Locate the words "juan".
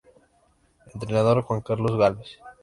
1.43-1.61